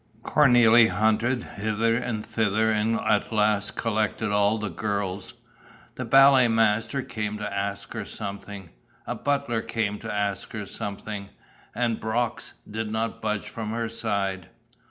Cornélie 0.23 0.89
hunted 0.89 1.43
hither 1.43 1.95
and 1.95 2.25
thither 2.25 2.71
and 2.71 2.99
at 3.01 3.31
last 3.31 3.75
collected 3.75 4.31
all 4.31 4.57
the 4.57 4.71
girls. 4.71 5.35
The 5.93 6.05
ballet 6.05 6.47
master 6.47 7.03
came 7.03 7.37
to 7.37 7.53
ask 7.53 7.93
her 7.93 8.03
something. 8.05 8.71
A 9.05 9.13
butler 9.13 9.61
came 9.61 9.99
to 9.99 10.11
ask 10.11 10.53
her 10.53 10.65
something. 10.65 11.29
And 11.75 11.99
Brox 11.99 12.55
did 12.67 12.91
not 12.91 13.21
budge 13.21 13.47
from 13.47 13.69
her 13.69 13.89
side. 13.89 14.49